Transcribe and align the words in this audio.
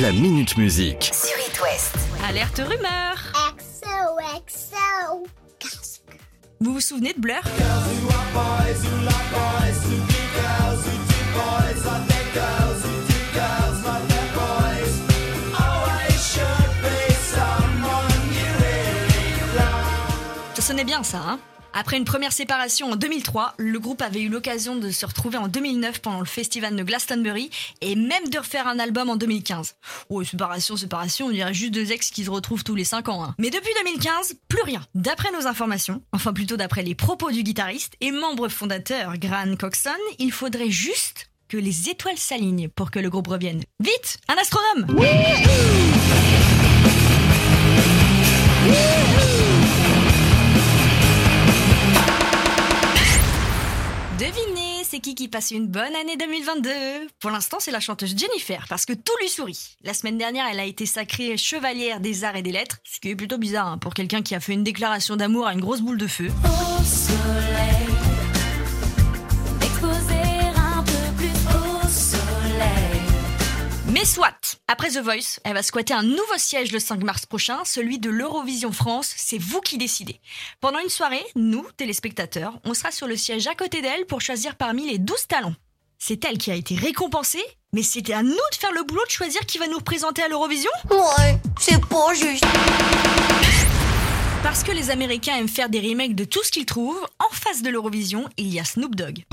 La 0.00 0.10
Minute 0.10 0.56
Musique. 0.56 1.12
sur 1.14 1.38
It 1.38 1.60
West. 1.62 1.94
Alerte 2.28 2.58
rumeur 2.58 3.14
XOXO. 3.56 5.26
Vous 6.60 6.72
vous 6.72 6.80
souvenez 6.80 7.12
de 7.12 7.20
Blur? 7.20 7.40
Ça 20.54 20.62
sonnait 20.62 20.84
bien 20.84 21.02
ça, 21.04 21.18
hein? 21.24 21.38
Après 21.74 21.96
une 21.96 22.04
première 22.04 22.32
séparation 22.32 22.92
en 22.92 22.96
2003, 22.96 23.54
le 23.58 23.78
groupe 23.80 24.00
avait 24.00 24.20
eu 24.20 24.28
l'occasion 24.28 24.76
de 24.76 24.90
se 24.90 25.04
retrouver 25.04 25.38
en 25.38 25.48
2009 25.48 26.00
pendant 26.00 26.20
le 26.20 26.24
festival 26.24 26.76
de 26.76 26.82
Glastonbury 26.82 27.50
et 27.80 27.96
même 27.96 28.28
de 28.28 28.38
refaire 28.38 28.68
un 28.68 28.78
album 28.78 29.10
en 29.10 29.16
2015. 29.16 29.74
Oh, 30.08 30.22
séparation, 30.22 30.76
séparation, 30.76 31.26
on 31.26 31.30
dirait 31.30 31.52
juste 31.52 31.74
deux 31.74 31.90
ex 31.92 32.10
qui 32.10 32.24
se 32.24 32.30
retrouvent 32.30 32.64
tous 32.64 32.76
les 32.76 32.84
5 32.84 33.08
ans. 33.08 33.24
hein. 33.24 33.34
Mais 33.38 33.50
depuis 33.50 33.72
2015, 33.84 34.36
plus 34.48 34.62
rien. 34.62 34.82
D'après 34.94 35.32
nos 35.32 35.46
informations, 35.46 36.00
enfin 36.12 36.32
plutôt 36.32 36.56
d'après 36.56 36.82
les 36.82 36.94
propos 36.94 37.30
du 37.32 37.42
guitariste 37.42 37.94
et 38.00 38.12
membre 38.12 38.48
fondateur 38.48 39.18
Graham 39.18 39.56
Coxon, 39.56 39.90
il 40.18 40.32
faudrait 40.32 40.70
juste 40.70 41.28
que 41.48 41.56
les 41.56 41.90
étoiles 41.90 42.18
s'alignent 42.18 42.68
pour 42.68 42.90
que 42.90 42.98
le 42.98 43.10
groupe 43.10 43.28
revienne. 43.28 43.62
Vite, 43.80 44.18
un 44.28 44.34
astronome 44.40 44.86
Devinez, 54.18 54.84
c'est 54.84 55.00
qui 55.00 55.16
qui 55.16 55.26
passe 55.26 55.50
une 55.50 55.66
bonne 55.66 55.94
année 55.96 56.16
2022 56.16 56.70
Pour 57.20 57.32
l'instant, 57.32 57.56
c'est 57.58 57.72
la 57.72 57.80
chanteuse 57.80 58.16
Jennifer, 58.16 58.64
parce 58.68 58.86
que 58.86 58.92
tout 58.92 59.12
lui 59.20 59.28
sourit. 59.28 59.76
La 59.82 59.92
semaine 59.92 60.18
dernière, 60.18 60.46
elle 60.48 60.60
a 60.60 60.64
été 60.64 60.86
sacrée 60.86 61.36
chevalière 61.36 61.98
des 61.98 62.22
arts 62.22 62.36
et 62.36 62.42
des 62.42 62.52
lettres, 62.52 62.78
ce 62.84 63.00
qui 63.00 63.08
est 63.08 63.16
plutôt 63.16 63.38
bizarre 63.38 63.66
hein, 63.66 63.78
pour 63.78 63.92
quelqu'un 63.92 64.22
qui 64.22 64.36
a 64.36 64.40
fait 64.40 64.52
une 64.52 64.62
déclaration 64.62 65.16
d'amour 65.16 65.48
à 65.48 65.52
une 65.52 65.60
grosse 65.60 65.80
boule 65.80 65.98
de 65.98 66.06
feu. 66.06 66.28
au 66.44 66.84
soleil. 66.84 67.83
Après 74.84 75.00
The 75.00 75.02
Voice, 75.02 75.40
elle 75.44 75.54
va 75.54 75.62
squatter 75.62 75.94
un 75.94 76.02
nouveau 76.02 76.36
siège 76.36 76.70
le 76.70 76.78
5 76.78 77.02
mars 77.02 77.24
prochain, 77.24 77.64
celui 77.64 77.98
de 77.98 78.10
l'Eurovision 78.10 78.70
France, 78.70 79.14
c'est 79.16 79.38
vous 79.38 79.62
qui 79.62 79.78
décidez. 79.78 80.20
Pendant 80.60 80.78
une 80.78 80.90
soirée, 80.90 81.24
nous, 81.36 81.66
téléspectateurs, 81.78 82.60
on 82.64 82.74
sera 82.74 82.90
sur 82.90 83.06
le 83.06 83.16
siège 83.16 83.46
à 83.46 83.54
côté 83.54 83.80
d'elle 83.80 84.04
pour 84.04 84.20
choisir 84.20 84.56
parmi 84.56 84.86
les 84.86 84.98
12 84.98 85.26
talents. 85.26 85.54
C'est 85.98 86.22
elle 86.26 86.36
qui 86.36 86.50
a 86.50 86.54
été 86.54 86.74
récompensée, 86.74 87.42
mais 87.72 87.82
c'était 87.82 88.12
à 88.12 88.22
nous 88.22 88.34
de 88.34 88.56
faire 88.58 88.72
le 88.72 88.82
boulot 88.82 89.00
de 89.06 89.10
choisir 89.10 89.40
qui 89.46 89.56
va 89.56 89.68
nous 89.68 89.78
représenter 89.78 90.22
à 90.22 90.28
l'Eurovision 90.28 90.70
Ouais, 90.90 91.38
c'est 91.58 91.80
pas 91.86 92.12
juste. 92.12 92.44
Parce 94.42 94.62
que 94.64 94.72
les 94.72 94.90
Américains 94.90 95.36
aiment 95.38 95.48
faire 95.48 95.70
des 95.70 95.80
remakes 95.80 96.14
de 96.14 96.24
tout 96.24 96.44
ce 96.44 96.50
qu'ils 96.50 96.66
trouvent, 96.66 97.06
en 97.20 97.34
face 97.34 97.62
de 97.62 97.70
l'Eurovision, 97.70 98.28
il 98.36 98.52
y 98.52 98.60
a 98.60 98.64
Snoop 98.64 98.94
Dogg. 98.94 99.24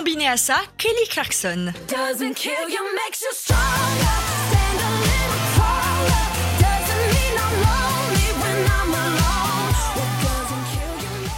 Combiné 0.00 0.28
à 0.28 0.38
ça, 0.38 0.56
Kelly 0.78 1.06
Clarkson. 1.10 1.74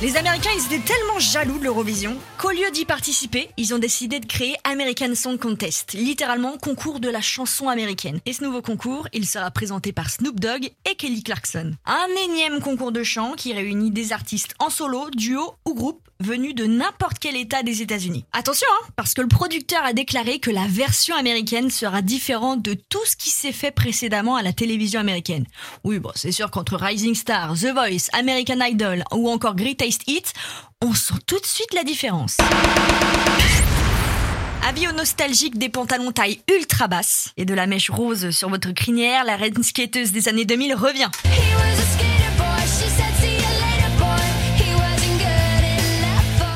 Les 0.02 0.16
Américains, 0.16 0.50
ils 0.56 0.74
étaient 0.74 0.84
tellement 0.84 1.20
jaloux 1.20 1.60
de 1.60 1.62
l'Eurovision 1.62 2.18
qu'au 2.36 2.50
lieu 2.50 2.72
d'y 2.72 2.84
participer, 2.84 3.50
ils 3.56 3.72
ont 3.72 3.78
décidé 3.78 4.18
de 4.18 4.26
créer 4.26 4.56
American 4.64 5.14
Song 5.14 5.38
Contest, 5.38 5.92
littéralement 5.92 6.58
concours 6.58 6.98
de 6.98 7.08
la 7.08 7.20
chanson 7.20 7.68
américaine. 7.68 8.18
Et 8.26 8.32
ce 8.32 8.42
nouveau 8.42 8.62
concours, 8.62 9.06
il 9.12 9.28
sera 9.28 9.48
présenté 9.52 9.92
par 9.92 10.10
Snoop 10.10 10.40
Dogg 10.40 10.72
et 10.90 10.96
Kelly 10.96 11.22
Clarkson. 11.22 11.74
Un 11.86 12.08
énième 12.24 12.60
concours 12.60 12.90
de 12.90 13.04
chant 13.04 13.34
qui 13.36 13.52
réunit 13.52 13.92
des 13.92 14.12
artistes 14.12 14.56
en 14.58 14.70
solo, 14.70 15.08
duo 15.14 15.54
ou 15.64 15.74
groupe 15.74 16.02
venus 16.22 16.54
de 16.54 16.66
n'importe 16.66 17.18
quel 17.18 17.36
état 17.36 17.62
des 17.62 17.82
États-Unis. 17.82 18.24
Attention, 18.32 18.68
hein, 18.70 18.86
parce 18.96 19.12
que 19.12 19.22
le 19.22 19.28
producteur 19.28 19.84
a 19.84 19.92
déclaré 19.92 20.38
que 20.38 20.50
la 20.50 20.66
version 20.66 21.16
américaine 21.16 21.70
sera 21.70 22.00
différente 22.00 22.62
de 22.62 22.74
tout 22.74 23.04
ce 23.04 23.16
qui 23.16 23.30
s'est 23.30 23.52
fait 23.52 23.70
précédemment 23.70 24.36
à 24.36 24.42
la 24.42 24.52
télévision 24.52 25.00
américaine. 25.00 25.46
Oui, 25.84 25.98
bon, 25.98 26.12
c'est 26.14 26.32
sûr 26.32 26.50
qu'entre 26.50 26.76
Rising 26.76 27.14
Star, 27.14 27.54
The 27.54 27.72
Voice, 27.72 28.08
American 28.12 28.60
Idol 28.60 29.04
ou 29.12 29.28
encore 29.28 29.54
Greatest 29.92 30.02
Hits, 30.06 30.32
on 30.80 30.94
sent 30.94 31.14
tout 31.26 31.38
de 31.38 31.46
suite 31.46 31.74
la 31.74 31.84
différence. 31.84 32.38
Avis 34.66 34.88
aux 34.88 34.92
nostalgiques 34.92 35.58
des 35.58 35.68
pantalons 35.68 36.12
taille 36.12 36.40
ultra 36.50 36.88
basse 36.88 37.30
et 37.36 37.44
de 37.44 37.52
la 37.52 37.66
mèche 37.66 37.90
rose 37.90 38.30
sur 38.30 38.48
votre 38.48 38.70
crinière, 38.70 39.24
la 39.24 39.36
reine 39.36 39.62
skateuse 39.62 40.12
des 40.12 40.28
années 40.28 40.44
2000 40.44 40.74
revient. 40.74 41.10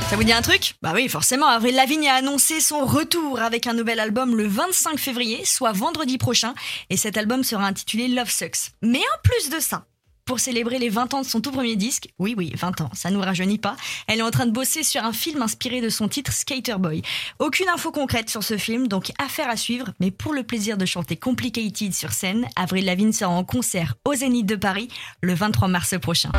Ça 0.08 0.14
vous 0.14 0.24
dit 0.24 0.32
un 0.32 0.40
truc? 0.40 0.76
Bah 0.82 0.92
oui, 0.94 1.08
forcément, 1.08 1.48
Avril 1.48 1.74
Lavigne 1.74 2.08
a 2.08 2.14
annoncé 2.14 2.60
son 2.60 2.86
retour 2.86 3.40
avec 3.40 3.66
un 3.66 3.74
nouvel 3.74 3.98
album 3.98 4.36
le 4.36 4.46
25 4.46 4.98
février, 4.98 5.44
soit 5.44 5.72
vendredi 5.72 6.16
prochain, 6.16 6.54
et 6.90 6.96
cet 6.96 7.18
album 7.18 7.42
sera 7.42 7.66
intitulé 7.66 8.06
Love 8.08 8.30
Sucks. 8.30 8.70
Mais 8.82 9.00
en 9.00 9.20
plus 9.24 9.50
de 9.50 9.58
ça, 9.58 9.84
pour 10.26 10.40
célébrer 10.40 10.78
les 10.78 10.88
20 10.88 11.14
ans 11.14 11.20
de 11.22 11.26
son 11.26 11.40
tout 11.40 11.52
premier 11.52 11.76
disque, 11.76 12.08
oui 12.18 12.34
oui, 12.36 12.52
20 12.56 12.80
ans, 12.80 12.90
ça 12.92 13.10
nous 13.10 13.20
rajeunit 13.20 13.58
pas, 13.58 13.76
elle 14.08 14.18
est 14.18 14.22
en 14.22 14.30
train 14.32 14.46
de 14.46 14.50
bosser 14.50 14.82
sur 14.82 15.04
un 15.04 15.12
film 15.12 15.40
inspiré 15.40 15.80
de 15.80 15.88
son 15.88 16.08
titre 16.08 16.32
Skater 16.32 16.74
Boy. 16.78 17.02
Aucune 17.38 17.68
info 17.68 17.92
concrète 17.92 18.28
sur 18.28 18.42
ce 18.42 18.58
film, 18.58 18.88
donc 18.88 19.12
affaire 19.24 19.48
à 19.48 19.56
suivre, 19.56 19.92
mais 20.00 20.10
pour 20.10 20.34
le 20.34 20.42
plaisir 20.42 20.76
de 20.76 20.84
chanter 20.84 21.16
Complicated 21.16 21.94
sur 21.94 22.12
scène, 22.12 22.44
Avril 22.56 22.84
Lavigne 22.84 23.12
sera 23.12 23.30
en 23.30 23.44
concert 23.44 23.94
au 24.04 24.14
Zénith 24.14 24.46
de 24.46 24.56
Paris 24.56 24.88
le 25.22 25.32
23 25.32 25.68
mars 25.68 25.94
prochain. 26.00 26.32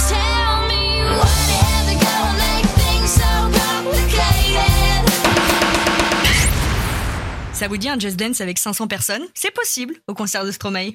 Ça 7.53 7.67
vous 7.67 7.77
dit 7.77 7.89
un 7.89 7.97
Just 7.97 8.17
Dance 8.17 8.41
avec 8.41 8.59
500 8.59 8.87
personnes? 8.87 9.23
C'est 9.33 9.51
possible 9.51 9.95
au 10.07 10.13
concert 10.13 10.45
de 10.45 10.51
Stromae. 10.51 10.91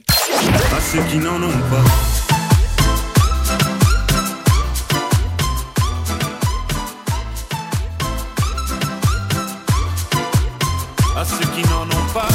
à 0.77 0.81
ceux 0.81 1.03
qui 1.11 1.17
n'en 1.17 1.43
ont 1.43 1.51
pas. 1.51 2.12
Qui 11.55 11.63
n'en 11.69 11.85
ont 11.85 12.13
pas. 12.13 12.29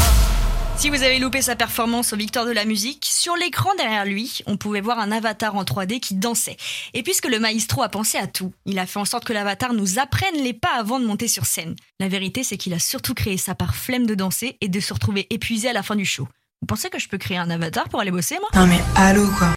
Si 0.78 0.92
vous 0.92 1.02
avez 1.02 1.18
loupé 1.18 1.42
sa 1.42 1.56
performance 1.56 2.14
aux 2.14 2.18
Victoires 2.18 2.46
de 2.46 2.52
la 2.52 2.64
musique, 2.64 3.08
sur 3.10 3.36
l'écran 3.36 3.72
derrière 3.78 4.06
lui, 4.06 4.42
on 4.46 4.58
pouvait 4.58 4.80
voir 4.80 5.00
un 5.00 5.12
avatar 5.12 5.56
en 5.56 5.64
3D 5.64 6.00
qui 6.00 6.14
dansait. 6.14 6.56
Et 6.94 7.02
puisque 7.02 7.28
le 7.28 7.40
maestro 7.40 7.82
a 7.82 7.90
pensé 7.90 8.20
à 8.20 8.28
tout, 8.28 8.54
il 8.68 8.78
a 8.78 8.86
fait 8.86 9.00
en 9.00 9.06
sorte 9.06 9.26
que 9.26 9.34
l'avatar 9.34 9.74
nous 9.74 9.98
apprenne 9.98 10.36
les 10.36 10.54
pas 10.54 10.76
avant 10.78 11.00
de 11.00 11.08
monter 11.08 11.28
sur 11.28 11.48
scène. 11.48 11.76
La 12.00 12.08
vérité, 12.08 12.44
c'est 12.44 12.58
qu'il 12.58 12.76
a 12.76 12.80
surtout 12.80 13.16
créé 13.16 13.38
ça 13.38 13.56
par 13.56 13.76
flemme 13.76 14.06
de 14.06 14.14
danser 14.14 14.58
et 14.62 14.68
de 14.68 14.80
se 14.80 14.94
retrouver 14.94 15.26
épuisé 15.32 15.68
à 15.68 15.74
la 15.74 15.82
fin 15.82 15.96
du 15.96 16.06
show. 16.06 16.28
Vous 16.62 16.68
pensez 16.68 16.92
que 16.92 17.00
je 17.00 17.10
peux 17.10 17.18
créer 17.18 17.38
un 17.38 17.50
avatar 17.50 17.90
pour 17.90 18.00
aller 18.00 18.12
bosser, 18.12 18.38
moi? 18.40 18.50
Non 18.54 18.68
mais 18.68 18.80
allô 18.96 19.28
quoi? 19.38 19.54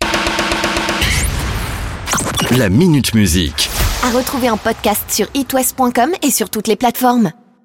La 2.57 2.71
Minute 2.71 3.15
Musique. 3.15 3.69
À 4.03 4.11
retrouver 4.11 4.49
en 4.49 4.57
podcast 4.57 5.11
sur 5.11 5.29
itwest.com 5.35 6.13
et 6.23 6.31
sur 6.31 6.49
toutes 6.49 6.67
les 6.67 6.77
plateformes. 6.77 7.33